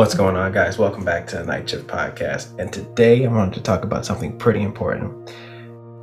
[0.00, 0.78] What's going on, guys?
[0.78, 2.58] Welcome back to the Night Shift Podcast.
[2.58, 5.30] And today I wanted to talk about something pretty important.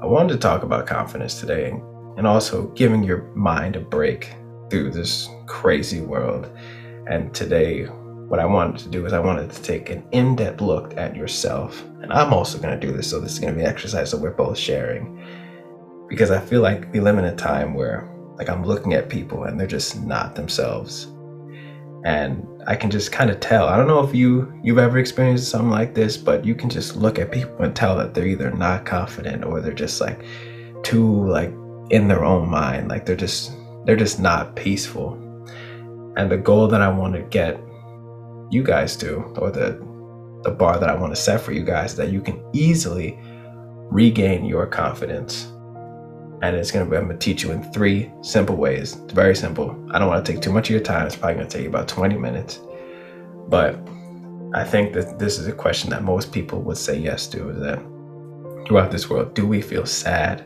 [0.04, 1.72] I wanted to talk about confidence today
[2.16, 4.36] and also giving your mind a break
[4.70, 6.48] through this crazy world.
[7.08, 10.62] And today, what I wanted to do is I wanted to take an in depth
[10.62, 11.84] look at yourself.
[12.04, 14.12] And I'm also going to do this, so this is going to be an exercise
[14.12, 15.26] that we're both sharing.
[16.08, 19.46] Because I feel like we live in a time where, like, I'm looking at people
[19.46, 21.08] and they're just not themselves
[22.08, 23.68] and I can just kind of tell.
[23.68, 26.98] I don't know if you you've ever experienced something like this, but you can just
[26.98, 30.22] look at people and tell that they're either not confident or they're just like
[30.84, 31.54] too like
[31.90, 33.54] in their own mind, like they're just
[33.86, 35.14] they're just not peaceful.
[36.18, 37.58] And the goal that I want to get
[38.52, 39.82] you guys to, or the
[40.44, 43.18] the bar that I want to set for you guys, that you can easily
[43.90, 45.54] regain your confidence
[46.42, 48.96] and it's gonna I'm gonna teach you in three simple ways.
[48.96, 49.72] It's very simple.
[49.92, 51.08] I don't want to take too much of your time.
[51.08, 52.60] It's probably gonna take you about 20 minutes,
[53.48, 53.80] but
[54.54, 57.50] I think that this is a question that most people would say yes to.
[57.50, 57.80] Is that
[58.68, 60.46] throughout this world, do we feel sad,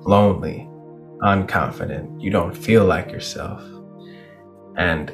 [0.00, 0.68] lonely,
[1.22, 2.20] unconfident?
[2.20, 3.62] You don't feel like yourself,
[4.76, 5.10] and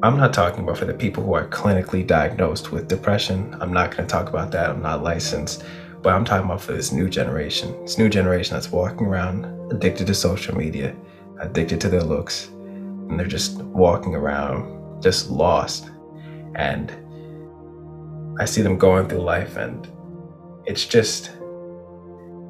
[0.00, 3.56] I'm not talking about for the people who are clinically diagnosed with depression.
[3.60, 4.70] I'm not going to talk about that.
[4.70, 5.64] I'm not licensed.
[6.02, 7.80] But I'm talking about for this new generation.
[7.82, 10.94] This new generation that's walking around addicted to social media,
[11.40, 15.90] addicted to their looks, and they're just walking around just lost.
[16.54, 16.92] And
[18.40, 19.88] I see them going through life, and
[20.66, 21.32] it's just,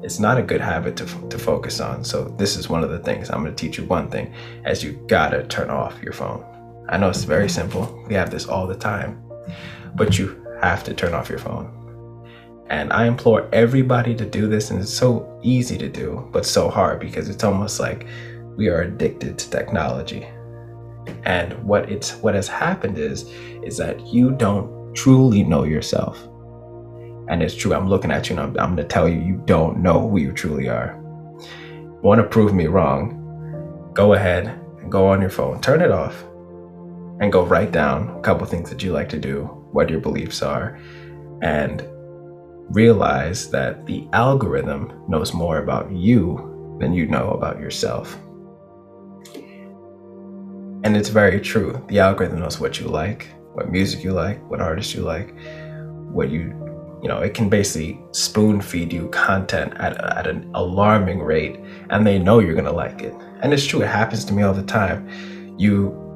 [0.03, 2.03] it's not a good habit to, to focus on.
[2.03, 4.83] So, this is one of the things I'm going to teach you one thing as
[4.83, 6.45] you gotta turn off your phone.
[6.87, 9.23] I know it's very simple, we have this all the time,
[9.95, 11.78] but you have to turn off your phone
[12.69, 16.69] and I implore everybody to do this, and it's so easy to do, but so
[16.69, 18.05] hard because it's almost like
[18.55, 20.27] we are addicted to technology.
[21.23, 23.29] And what it's what has happened is
[23.63, 26.21] is that you don't truly know yourself.
[27.29, 27.73] And it's true.
[27.73, 30.19] I'm looking at you and I'm, I'm going to tell you you don't know who
[30.19, 30.95] you truly are.
[32.01, 33.91] Want to prove me wrong?
[33.93, 34.47] Go ahead
[34.81, 36.23] and go on your phone, turn it off,
[37.19, 40.41] and go write down a couple things that you like to do, what your beliefs
[40.41, 40.79] are,
[41.41, 41.81] and
[42.69, 48.17] realize that the algorithm knows more about you than you know about yourself.
[50.83, 51.83] And it's very true.
[51.87, 55.35] The algorithm knows what you like, what music you like, what artists you like,
[56.11, 56.53] what you,
[57.01, 61.59] you know, it can basically spoon feed you content at, at an alarming rate,
[61.89, 63.13] and they know you're gonna like it.
[63.41, 65.09] And it's true, it happens to me all the time.
[65.57, 66.08] You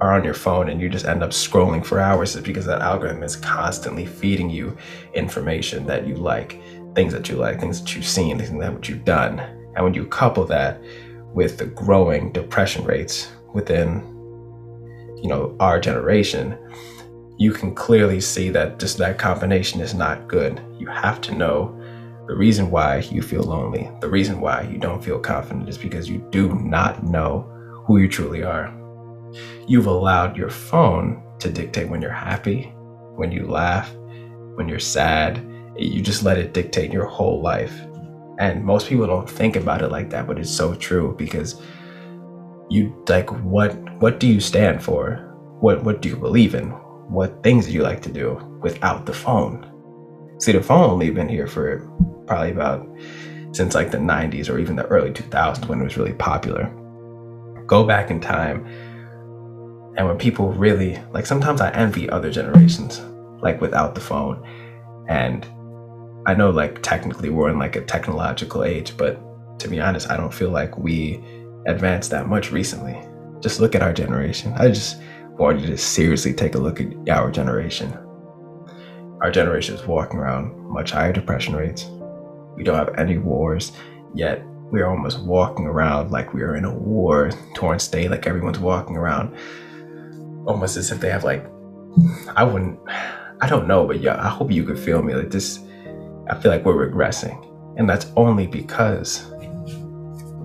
[0.00, 2.80] are on your phone and you just end up scrolling for hours is because that
[2.80, 4.76] algorithm is constantly feeding you
[5.14, 6.60] information that you like,
[6.94, 9.40] things that you like, things that you've seen, things that you've done.
[9.74, 10.80] And when you couple that
[11.34, 14.00] with the growing depression rates within,
[15.22, 16.56] you know, our generation,
[17.38, 20.60] you can clearly see that just that combination is not good.
[20.78, 21.74] You have to know
[22.26, 26.08] the reason why you feel lonely, the reason why you don't feel confident is because
[26.08, 27.40] you do not know
[27.86, 28.77] who you truly are.
[29.66, 32.72] You've allowed your phone to dictate when you're happy,
[33.14, 33.92] when you laugh,
[34.54, 35.44] when you're sad.
[35.76, 37.72] You just let it dictate your whole life.
[38.38, 41.60] And most people don't think about it like that, but it's so true because
[42.70, 45.16] you like what what do you stand for?
[45.60, 46.70] What what do you believe in?
[47.08, 49.64] What things do you like to do without the phone?
[50.40, 51.80] See, the phone only been here for
[52.26, 52.86] probably about
[53.52, 56.72] since like the 90s or even the early 2000s when it was really popular.
[57.66, 58.66] Go back in time
[59.98, 63.00] and when people really, like sometimes I envy other generations,
[63.42, 64.46] like without the phone.
[65.08, 65.44] And
[66.24, 69.20] I know like technically we're in like a technological age, but
[69.58, 71.20] to be honest, I don't feel like we
[71.66, 72.96] advanced that much recently.
[73.40, 74.52] Just look at our generation.
[74.56, 74.98] I just
[75.30, 77.92] want you to seriously take a look at our generation.
[79.20, 81.86] Our generation is walking around much higher depression rates.
[82.54, 83.72] We don't have any wars,
[84.14, 88.96] yet we're almost walking around like we're in a war torn state, like everyone's walking
[88.96, 89.36] around
[90.48, 91.44] almost as if they have like
[92.34, 92.80] I wouldn't
[93.40, 95.14] I don't know, but yeah, I hope you could feel me.
[95.14, 95.60] Like this
[96.28, 97.44] I feel like we're regressing.
[97.78, 99.30] And that's only because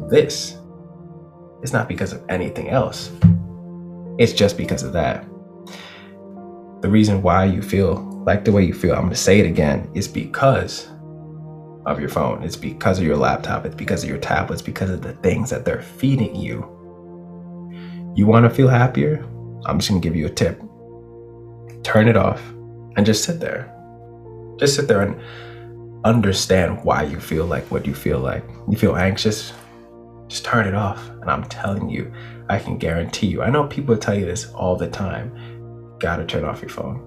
[0.09, 0.57] this.
[1.63, 3.11] It's not because of anything else.
[4.19, 5.25] It's just because of that.
[6.81, 9.89] The reason why you feel like the way you feel, I'm gonna say it again,
[9.94, 10.89] is because
[11.85, 12.44] of your phone.
[12.44, 13.65] It's because of your laptop.
[13.65, 16.69] It's because of your tablets, because of the things that they're feeding you.
[18.15, 19.25] You wanna feel happier?
[19.65, 20.62] I'm just gonna give you a tip.
[21.83, 22.42] Turn it off
[22.95, 23.69] and just sit there.
[24.60, 25.19] Just sit there and
[26.06, 28.44] understand why you feel like what you feel like.
[28.69, 29.54] You feel anxious?
[30.27, 31.10] Just turn it off.
[31.21, 32.12] And I'm telling you,
[32.50, 33.42] I can guarantee you.
[33.42, 35.36] I know people tell you this all the time.
[35.38, 37.01] You gotta turn off your phone.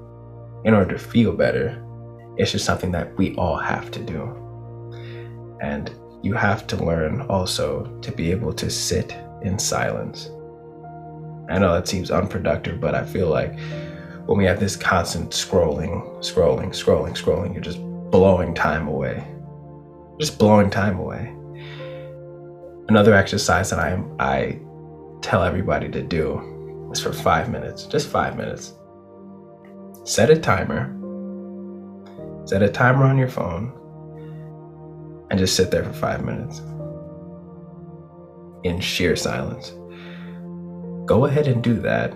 [0.65, 1.83] In order to feel better,
[2.37, 4.43] it's just something that we all have to do.
[5.61, 5.91] And
[6.23, 10.31] you have to learn also to be able to sit in silence.
[11.49, 13.59] I know that seems unproductive, but I feel like
[14.27, 19.27] when we have this constant scrolling, scrolling, scrolling, scrolling, you're just blowing time away.
[20.19, 21.33] Just blowing time away.
[22.89, 24.61] Another exercise that I I
[25.23, 28.75] tell everybody to do is for five minutes, just five minutes.
[30.05, 30.93] Set a timer.
[32.47, 33.73] Set a timer on your phone
[35.31, 36.61] and just sit there for five minutes
[38.63, 39.73] in sheer silence.
[41.07, 42.13] Go ahead and do that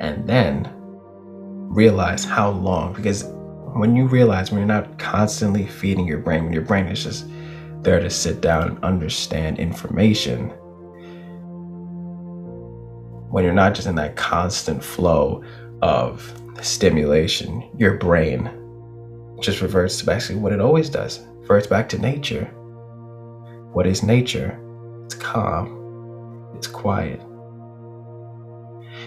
[0.00, 3.24] and then realize how long, because
[3.74, 7.26] when you realize when you're not constantly feeding your brain, when your brain is just
[7.82, 10.48] there to sit down and understand information,
[13.30, 15.44] when you're not just in that constant flow
[15.82, 16.32] of
[16.62, 18.50] stimulation, your brain
[19.40, 21.20] just reverts to basically what it always does.
[21.40, 22.44] Reverts back to nature.
[23.72, 24.58] What is nature?
[25.04, 26.50] It's calm.
[26.56, 27.20] It's quiet.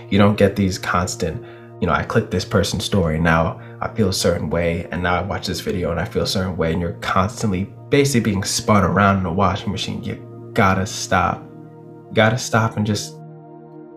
[0.09, 1.43] You don't get these constant,
[1.81, 5.15] you know, I click this person's story now I feel a certain way, and now
[5.15, 8.43] I watch this video and I feel a certain way, and you're constantly basically being
[8.43, 10.03] spun around in a washing machine.
[10.03, 11.41] You gotta stop.
[11.41, 13.15] You gotta stop and just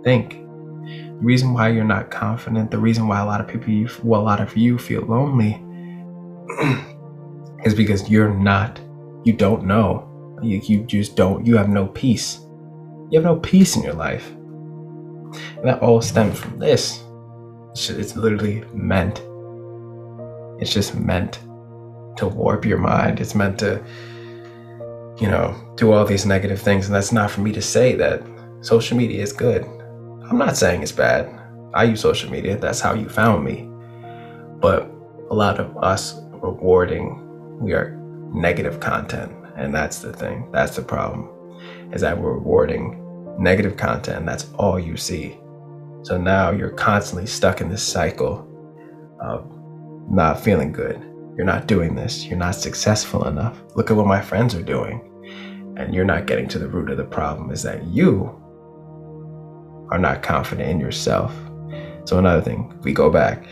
[0.05, 0.35] think.
[0.35, 4.21] The reason why you're not confident, the reason why a lot of people, you, well,
[4.21, 5.61] a lot of you feel lonely,
[7.65, 8.81] is because you're not,
[9.25, 10.09] you don't know.
[10.43, 12.41] You, you just don't, you have no peace.
[13.11, 14.33] You have no peace in your life.
[15.57, 17.03] And that all stems from this.
[17.73, 19.19] It's, just, it's literally meant.
[20.61, 21.41] It's just meant
[22.17, 23.21] to warp your mind.
[23.21, 23.83] It's meant to,
[25.19, 26.87] you know, do all these negative things.
[26.87, 28.23] And that's not for me to say that
[28.61, 29.65] social media is good.
[30.29, 31.29] I'm not saying it's bad.
[31.75, 32.57] I use social media.
[32.57, 33.69] That's how you found me.
[34.61, 34.91] But
[35.31, 37.97] a lot of us rewarding, we are
[38.33, 39.33] negative content.
[39.57, 40.49] And that's the thing.
[40.53, 41.29] That's the problem.
[41.93, 43.02] Is that we're rewarding
[43.39, 44.27] negative content.
[44.27, 45.39] That's all you see.
[46.03, 48.49] So now you're constantly stuck in this cycle
[49.21, 49.49] of
[50.11, 51.01] not feeling good.
[51.37, 52.27] You're not doing this.
[52.27, 53.63] You're not successful enough.
[53.77, 55.09] Look at what my friends are doing.
[55.79, 58.39] And you're not getting to the root of the problem is that you
[59.91, 61.35] are not confident in yourself.
[62.05, 63.47] So, another thing, we go back,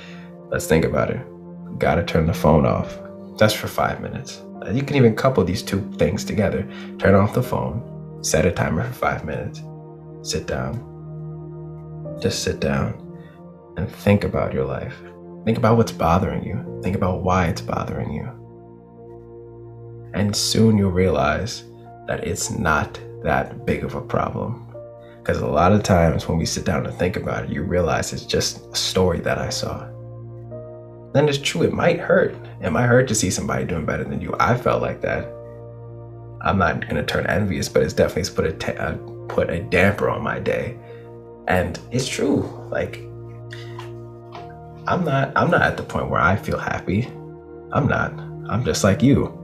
[0.50, 1.24] let's think about it.
[1.68, 2.98] We gotta turn the phone off
[3.38, 4.42] just for five minutes.
[4.70, 6.68] You can even couple these two things together.
[6.98, 9.62] Turn off the phone, set a timer for five minutes,
[10.22, 10.87] sit down.
[12.20, 12.94] Just sit down
[13.76, 14.96] and think about your life.
[15.44, 16.81] Think about what's bothering you.
[16.82, 18.28] Think about why it's bothering you.
[20.12, 21.64] And soon you'll realize
[22.06, 24.67] that it's not that big of a problem.
[25.19, 28.12] Because a lot of times when we sit down and think about it, you realize
[28.12, 29.87] it's just a story that I saw.
[31.12, 32.34] Then it's true, it might hurt.
[32.61, 34.34] It might hurt to see somebody doing better than you.
[34.38, 35.25] I felt like that.
[36.43, 38.96] I'm not gonna turn envious, but it's definitely put a, t- uh,
[39.30, 40.78] put a damper on my day.
[41.48, 42.42] And it's true.
[42.70, 42.96] Like
[44.86, 47.06] I'm not I'm not at the point where I feel happy.
[47.72, 48.12] I'm not.
[48.48, 49.36] I'm just like you.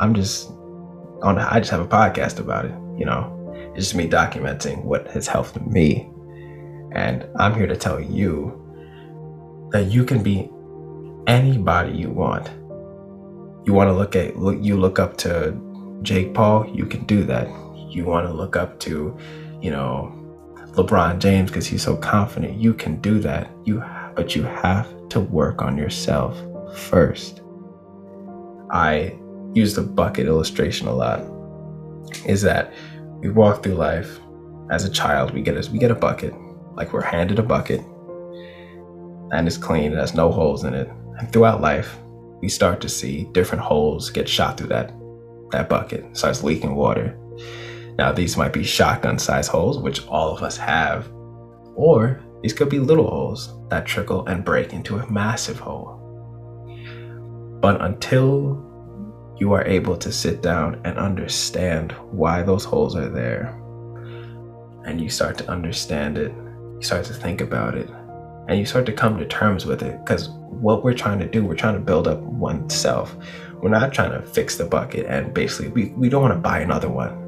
[0.00, 0.50] I'm just
[1.22, 3.34] on I just have a podcast about it, you know.
[3.74, 6.08] It's just me documenting what has helped me.
[6.92, 8.54] And I'm here to tell you
[9.72, 10.48] that you can be
[11.26, 12.48] anybody you want.
[13.66, 15.60] You want to look at look you look up to
[16.02, 17.48] Jake Paul, you can do that.
[17.88, 19.16] You want to look up to,
[19.60, 20.14] you know,
[20.72, 22.58] LeBron James because he's so confident.
[22.58, 23.50] You can do that.
[23.64, 23.82] You
[24.14, 26.36] but you have to work on yourself
[26.76, 27.40] first.
[28.70, 29.16] I
[29.54, 31.22] use the bucket illustration a lot.
[32.26, 32.72] Is that
[33.20, 34.18] we walk through life
[34.70, 36.34] as a child, we get a, we get a bucket,
[36.74, 37.80] like we're handed a bucket,
[39.30, 40.88] and it's clean, it has no holes in it.
[41.18, 41.98] And throughout life,
[42.40, 44.92] we start to see different holes get shot through that
[45.50, 47.16] that bucket, it starts leaking water.
[47.98, 51.10] Now these might be shotgun size holes, which all of us have,
[51.74, 55.96] or these could be little holes that trickle and break into a massive hole.
[57.60, 58.64] But until
[59.40, 63.48] you are able to sit down and understand why those holes are there,
[64.86, 66.32] and you start to understand it,
[66.76, 67.90] you start to think about it,
[68.48, 69.98] and you start to come to terms with it.
[70.04, 70.28] Because
[70.60, 73.16] what we're trying to do, we're trying to build up oneself.
[73.60, 76.60] We're not trying to fix the bucket and basically, we, we don't want to buy
[76.60, 77.27] another one.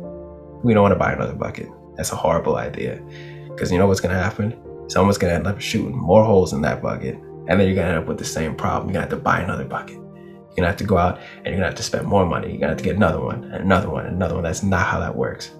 [0.62, 1.69] We don't want to buy another bucket.
[1.97, 3.00] That's a horrible idea.
[3.49, 4.57] Because you know what's going to happen?
[4.90, 7.14] someone's gonna end up shooting more holes in that bucket,
[7.47, 8.88] and then you're gonna end up with the same problem.
[8.88, 9.97] You're gonna have to buy another bucket.
[9.97, 12.49] You're gonna have to go out and you're gonna have to spend more money.
[12.49, 14.43] You're gonna have to get another one, and another one, and another one.
[14.43, 15.52] That's not how that works.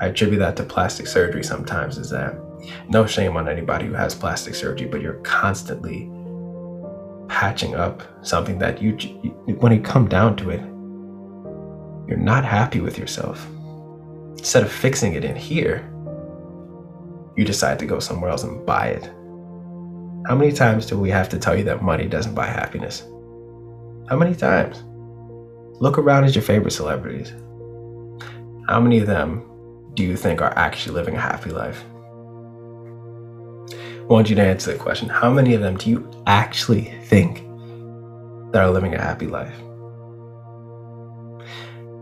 [0.00, 2.38] I attribute that to plastic surgery sometimes, is that
[2.88, 6.08] No shame on anybody who has plastic surgery, but you're constantly
[7.28, 8.92] patching up something that you,
[9.58, 10.60] when you come down to it,
[12.08, 13.44] you're not happy with yourself.
[14.38, 15.88] Instead of fixing it in here,
[17.36, 19.04] you decide to go somewhere else and buy it.
[20.26, 23.00] How many times do we have to tell you that money doesn't buy happiness?
[24.08, 24.82] How many times?
[25.80, 27.32] Look around at your favorite celebrities.
[28.68, 29.48] How many of them
[29.94, 31.84] do you think are actually living a happy life?
[34.02, 35.08] I want you to answer the question.
[35.08, 37.42] How many of them do you actually think
[38.52, 39.54] that are living a happy life?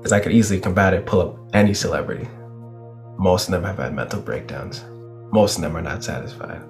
[0.01, 2.27] Because I could easily combat it, pull up any celebrity.
[3.19, 4.83] Most of them have had mental breakdowns.
[5.31, 6.63] Most of them are not satisfied.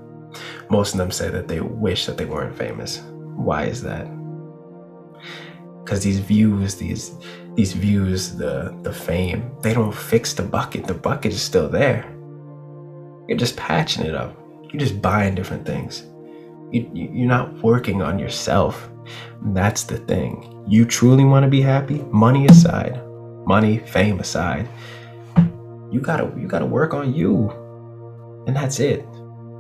[0.68, 3.00] Most of them say that they wish that they weren't famous.
[3.36, 4.06] Why is that?
[5.84, 7.12] Because these views, these
[7.54, 10.86] these views, the the fame, they don't fix the bucket.
[10.86, 12.04] The bucket is still there.
[13.28, 14.36] You're just patching it up.
[14.72, 16.04] You're just buying different things.
[16.72, 18.90] You, you, you're not working on yourself.
[19.42, 20.64] That's the thing.
[20.68, 23.00] You truly want to be happy, money aside,
[23.50, 24.68] money, fame aside.
[25.90, 27.50] You gotta you gotta work on you.
[28.46, 29.00] And that's it.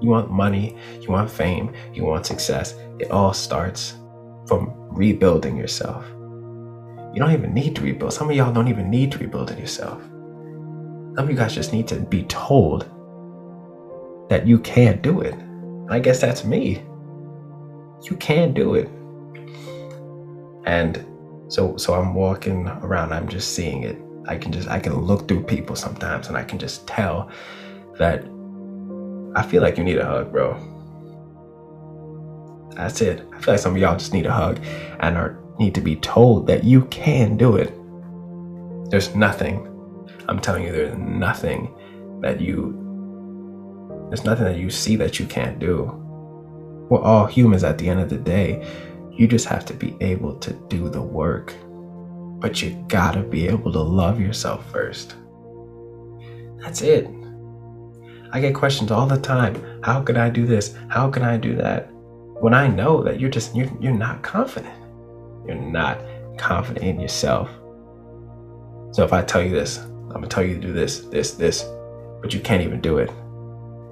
[0.00, 2.76] You want money, you want fame, you want success.
[3.00, 3.96] It all starts
[4.46, 6.04] from rebuilding yourself.
[7.12, 8.12] You don't even need to rebuild.
[8.12, 10.00] Some of y'all don't even need to rebuild it yourself.
[11.16, 12.88] Some of you guys just need to be told
[14.30, 15.34] that you can't do it.
[15.90, 16.80] I guess that's me.
[18.08, 18.88] You can do it.
[20.64, 21.04] And
[21.50, 23.98] so so I'm walking around, I'm just seeing it.
[24.28, 27.28] I can just I can look through people sometimes and I can just tell
[27.98, 28.24] that
[29.34, 30.54] I feel like you need a hug, bro.
[32.76, 33.26] That's it.
[33.34, 34.60] I feel like some of y'all just need a hug
[35.00, 37.74] and are need to be told that you can do it.
[38.90, 39.66] There's nothing.
[40.28, 41.74] I'm telling you, there's nothing
[42.22, 42.76] that you
[44.08, 45.84] there's nothing that you see that you can't do.
[46.90, 48.66] We're all humans at the end of the day.
[49.12, 51.54] You just have to be able to do the work.
[52.40, 55.14] But you gotta be able to love yourself first.
[56.60, 57.08] That's it.
[58.32, 59.80] I get questions all the time.
[59.82, 60.74] How can I do this?
[60.88, 61.90] How can I do that?
[62.40, 64.74] When I know that you're just you're, you're not confident.
[65.46, 66.00] You're not
[66.38, 67.50] confident in yourself.
[68.92, 71.64] So if I tell you this, I'm gonna tell you to do this, this, this,
[72.20, 73.10] but you can't even do it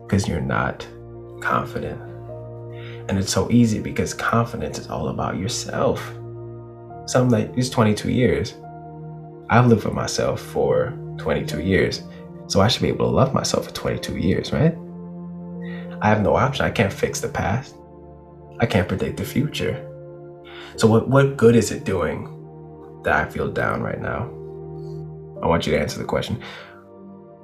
[0.06, 0.86] because you're not
[1.40, 2.07] confident.
[3.08, 6.00] And it's so easy because confidence is all about yourself.
[7.06, 8.54] Something like these 22 years,
[9.48, 12.02] I've lived for myself for 22 years.
[12.48, 14.76] So I should be able to love myself for 22 years, right?
[16.00, 16.64] I have no option.
[16.64, 17.74] I can't fix the past.
[18.60, 19.84] I can't predict the future.
[20.76, 22.28] So what, what good is it doing
[23.04, 24.24] that I feel down right now?
[25.42, 26.42] I want you to answer the question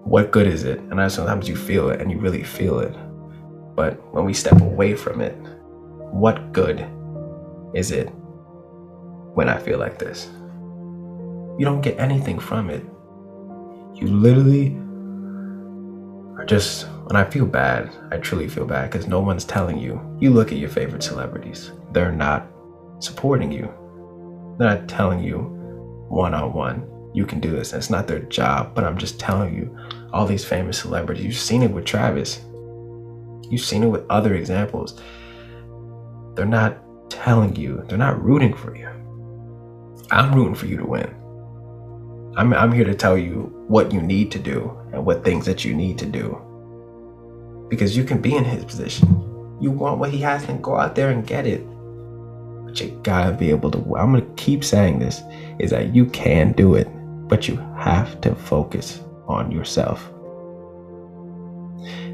[0.04, 0.78] what good is it?
[0.78, 2.94] And I know sometimes you feel it and you really feel it.
[3.74, 5.34] But when we step away from it,
[6.14, 6.86] what good
[7.74, 8.06] is it
[9.34, 10.28] when I feel like this?
[11.58, 12.84] You don't get anything from it.
[13.94, 14.76] You literally
[16.38, 20.00] are just, when I feel bad, I truly feel bad because no one's telling you.
[20.20, 22.46] You look at your favorite celebrities, they're not
[23.00, 23.72] supporting you.
[24.58, 25.38] They're not telling you
[26.08, 27.72] one on one you can do this.
[27.72, 29.76] And it's not their job, but I'm just telling you,
[30.12, 32.40] all these famous celebrities, you've seen it with Travis.
[33.48, 35.00] You've seen it with other examples.
[36.34, 36.78] They're not
[37.10, 38.88] telling you, they're not rooting for you.
[40.10, 41.14] I'm rooting for you to win.
[42.36, 45.64] I'm, I'm here to tell you what you need to do and what things that
[45.64, 46.40] you need to do.
[47.68, 49.08] Because you can be in his position.
[49.60, 51.64] You want what he has, then go out there and get it.
[52.64, 53.78] But you gotta be able to.
[53.96, 55.22] I'm gonna keep saying this
[55.58, 56.88] is that you can do it
[57.28, 60.10] but you have to focus on yourself.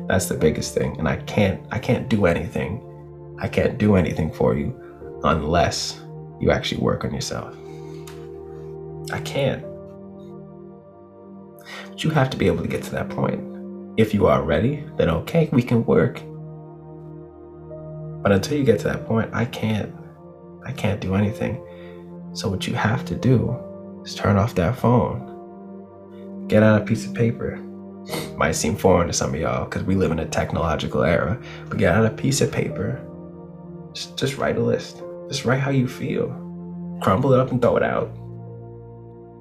[0.06, 0.98] That's the biggest thing.
[0.98, 2.80] And I can't I can't do anything.
[3.40, 4.78] I can't do anything for you
[5.24, 6.00] unless
[6.40, 7.54] you actually work on yourself.
[9.12, 9.64] I can't.
[11.88, 13.40] But you have to be able to get to that point.
[13.98, 16.22] If you are ready, then okay, we can work.
[18.22, 19.94] But until you get to that point, I can't.
[20.64, 21.64] I can't do anything.
[22.34, 23.56] So what you have to do
[24.04, 26.46] is turn off that phone.
[26.46, 27.56] Get out a piece of paper.
[28.36, 31.78] Might seem foreign to some of y'all because we live in a technological era, but
[31.78, 33.00] get out a piece of paper.
[33.92, 35.02] Just, write a list.
[35.28, 36.28] Just write how you feel.
[37.02, 38.10] Crumble it up and throw it out.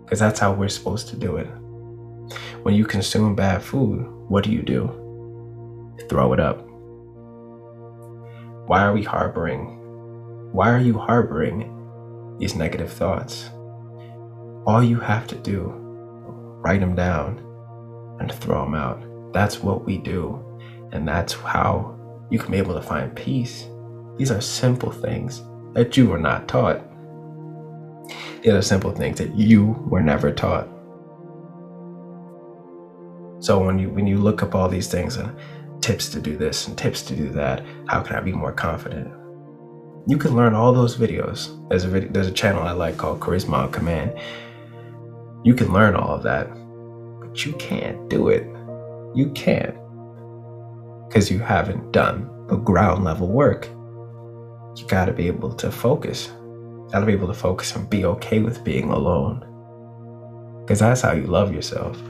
[0.04, 1.48] Because that's how we're supposed to do it.
[2.64, 4.88] When you consume bad food, what do you do?
[6.10, 6.66] Throw it up.
[8.68, 9.78] Why are we harboring?
[10.52, 13.50] Why are you harboring these negative thoughts?
[14.70, 15.74] all you have to do,
[16.62, 17.40] write them down
[18.20, 19.04] and throw them out.
[19.34, 20.40] That's what we do.
[20.92, 21.98] And that's how
[22.30, 23.68] you can be able to find peace.
[24.20, 25.42] These are simple things
[25.74, 26.82] that you were not taught.
[28.42, 30.68] These are simple things that you were never taught.
[33.40, 35.34] So when you when you look up all these things and
[35.82, 39.08] tips to do this and tips to do that, how can I be more confident?
[40.06, 41.56] You can learn all those videos.
[41.70, 44.20] There's a video, there's a channel I like called Charisma on Command.
[45.46, 46.50] You can learn all of that,
[47.22, 48.44] but you can't do it.
[49.16, 49.76] You can't
[51.08, 53.70] because you haven't done the ground level work.
[54.80, 56.32] You got to be able to focus.
[56.92, 59.46] Got to be able to focus and be okay with being alone.
[60.62, 62.02] Because that's how you love yourself.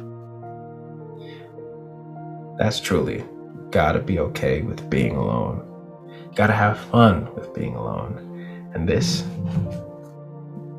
[2.60, 3.26] That's truly
[3.72, 5.66] got to be okay with being alone.
[6.36, 8.72] Got to have fun with being alone.
[8.76, 9.24] And this,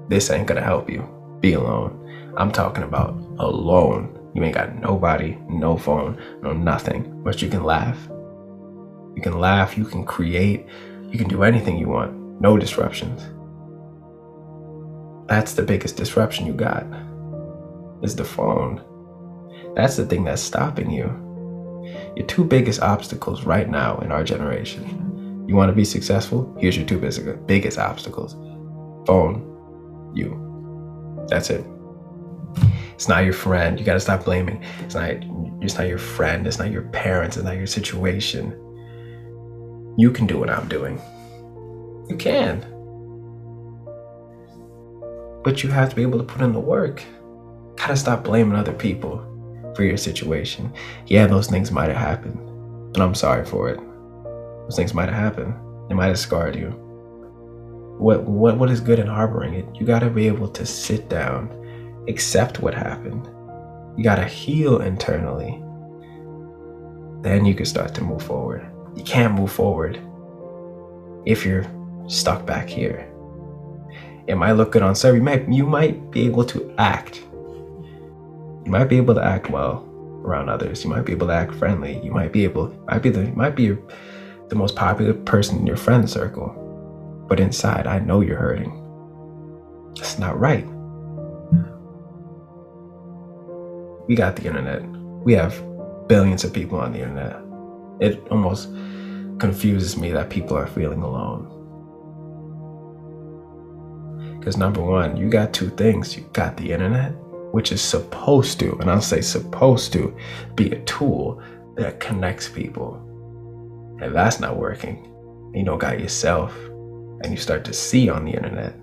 [0.08, 1.08] this ain't going to help you
[1.40, 1.96] be alone.
[2.36, 4.16] I'm talking about alone.
[4.34, 7.98] You ain't got nobody, no phone, no nothing, but you can laugh.
[9.16, 10.66] You can laugh, you can create,
[11.10, 12.40] you can do anything you want.
[12.40, 13.20] No disruptions.
[15.28, 16.86] That's the biggest disruption you got.
[18.02, 18.82] Is the phone.
[19.74, 21.04] That's the thing that's stopping you.
[22.16, 25.44] Your two biggest obstacles right now in our generation.
[25.48, 26.54] You want to be successful?
[26.58, 26.98] Here's your two
[27.46, 28.34] biggest obstacles.
[29.06, 31.26] Phone, you.
[31.28, 31.64] That's it.
[32.94, 33.78] It's not your friend.
[33.78, 34.62] You got to stop blaming.
[34.80, 35.10] It's not
[35.62, 38.52] it's not your friend, it's not your parents, it's not your situation.
[39.96, 41.00] You can do what I'm doing.
[42.08, 42.60] You can.
[45.42, 47.02] But you have to be able to put in the work.
[47.76, 49.24] Gotta stop blaming other people
[49.74, 50.72] for your situation.
[51.06, 52.38] Yeah, those things might have happened.
[52.94, 53.80] And I'm sorry for it.
[54.64, 55.54] Those things might have happened.
[55.88, 56.70] They might have scarred you.
[57.98, 59.66] What what what is good in harboring it?
[59.74, 61.50] You gotta be able to sit down,
[62.08, 63.26] accept what happened.
[63.96, 65.62] You gotta heal internally.
[67.22, 68.66] Then you can start to move forward.
[68.96, 70.00] You can't move forward
[71.26, 71.66] if you're
[72.08, 73.06] stuck back here.
[74.26, 75.18] It might look good on survey.
[75.18, 77.22] You might you might be able to act.
[77.32, 79.86] You might be able to act well
[80.22, 80.84] around others.
[80.84, 82.00] You might be able to act friendly.
[82.04, 83.76] You might be able might be the might be
[84.48, 86.56] the most popular person in your friend circle.
[87.28, 88.76] But inside, I know you're hurting.
[89.96, 90.66] That's not right.
[94.08, 94.82] We got the internet.
[95.24, 95.54] We have
[96.08, 97.49] billions of people on the internet.
[98.00, 98.68] It almost
[99.38, 101.46] confuses me that people are feeling alone.
[104.38, 106.16] Because number one, you got two things.
[106.16, 107.12] You got the internet,
[107.52, 110.16] which is supposed to, and I'll say supposed to,
[110.54, 111.42] be a tool
[111.76, 112.94] that connects people.
[114.00, 115.04] And that's not working.
[115.54, 116.56] You don't got yourself,
[117.22, 118.74] and you start to see on the internet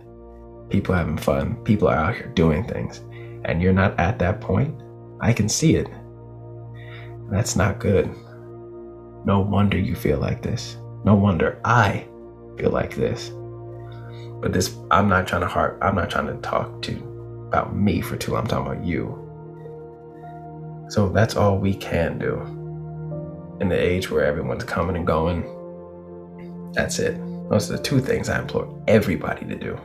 [0.70, 3.02] people having fun, people are out here doing things,
[3.46, 4.74] and you're not at that point.
[5.22, 5.88] I can see it.
[7.32, 8.14] That's not good.
[9.28, 10.78] No wonder you feel like this.
[11.04, 12.08] No wonder I
[12.58, 13.30] feel like this.
[14.40, 16.94] But this, I'm not trying to harp, I'm not trying to talk to
[17.50, 18.44] about me for too long.
[18.44, 19.26] I'm talking about you.
[20.88, 22.40] So that's all we can do.
[23.60, 25.44] In the age where everyone's coming and going,
[26.72, 27.18] that's it.
[27.50, 29.78] Those are the two things I implore everybody to do.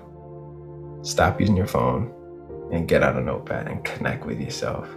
[1.03, 2.15] Stop using your phone
[2.73, 4.89] and get out a notepad and connect with yourself.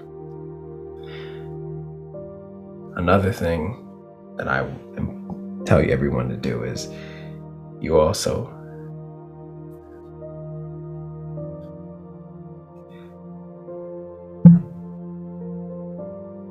[2.95, 3.81] Another thing
[4.37, 4.67] that I
[5.65, 6.89] tell you everyone to do is
[7.81, 8.51] you also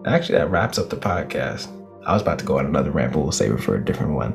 [0.07, 1.69] actually that wraps up the podcast.
[2.07, 4.13] I was about to go on another rant, but we'll save it for a different
[4.13, 4.33] one.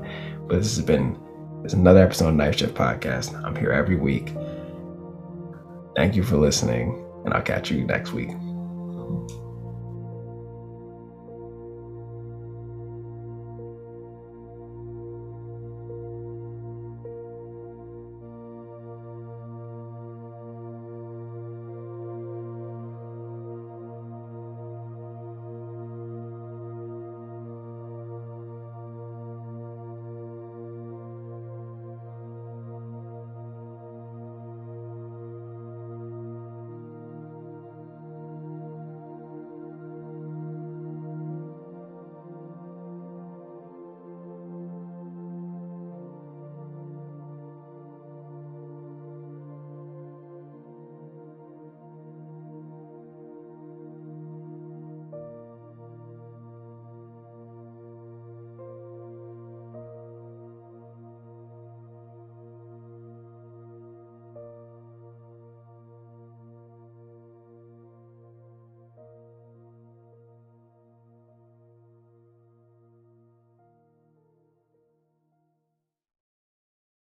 [0.47, 1.17] But this has been
[1.65, 3.35] is another episode of Night Shift Podcast.
[3.43, 4.33] I'm here every week.
[5.95, 8.29] Thank you for listening, and I'll catch you next week.